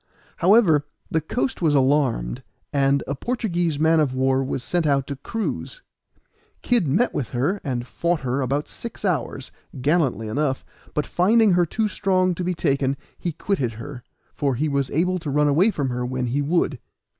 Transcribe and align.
However, 0.37 0.87
the 1.11 1.21
coast 1.21 1.61
was 1.61 1.75
alarmed, 1.75 2.41
and 2.73 3.03
a 3.05 3.13
Portuguese 3.13 3.77
man 3.77 3.99
of 3.99 4.15
war 4.15 4.43
was 4.43 4.63
sent 4.63 4.87
out 4.87 5.05
to 5.05 5.15
cruise. 5.15 5.83
Kid 6.63 6.87
met 6.87 7.13
with 7.13 7.29
her, 7.29 7.61
and 7.63 7.85
fought 7.85 8.21
her 8.21 8.41
about 8.41 8.67
six 8.67 9.05
hours, 9.05 9.51
gallantly 9.79 10.27
enough; 10.27 10.65
but 10.95 11.05
finding 11.05 11.51
her 11.53 11.67
too 11.67 11.87
strong 11.87 12.33
to 12.33 12.43
be 12.43 12.55
taken, 12.55 12.97
he 13.19 13.31
quitted 13.31 13.73
her, 13.73 14.03
for 14.33 14.55
he 14.55 14.67
was 14.67 14.89
able 14.89 15.19
to 15.19 15.29
run 15.29 15.47
away 15.47 15.69
from 15.69 15.89
her 15.91 16.03
when 16.03 16.25
he 16.25 16.41
would. 16.41 16.79